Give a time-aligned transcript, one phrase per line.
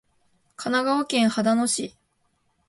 [0.57, 1.95] 神奈川県秦野市